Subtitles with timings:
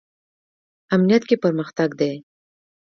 [0.95, 2.13] امنیت کې پرمختګ دی